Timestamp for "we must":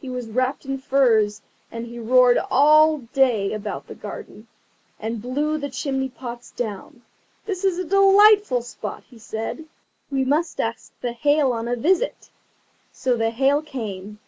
10.10-10.58